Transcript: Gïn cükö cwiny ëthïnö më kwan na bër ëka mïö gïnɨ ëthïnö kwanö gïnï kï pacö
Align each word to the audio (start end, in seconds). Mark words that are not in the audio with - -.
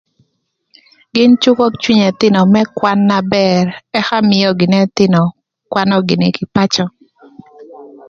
Gïn 1.13 1.31
cükö 1.41 1.65
cwiny 1.81 2.03
ëthïnö 2.09 2.39
më 2.53 2.61
kwan 2.77 2.99
na 3.09 3.19
bër 3.33 3.63
ëka 3.99 4.17
mïö 4.29 4.49
gïnɨ 4.59 4.77
ëthïnö 4.85 5.21
kwanö 5.71 5.95
gïnï 6.07 6.29
kï 6.35 6.45
pacö 6.55 6.85